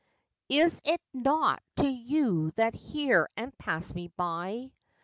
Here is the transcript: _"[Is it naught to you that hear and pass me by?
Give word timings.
_"[Is 0.63 0.81
it 0.83 0.99
naught 1.13 1.61
to 1.75 1.87
you 1.87 2.49
that 2.55 2.73
hear 2.73 3.29
and 3.37 3.55
pass 3.59 3.93
me 3.93 4.07
by? 4.17 4.71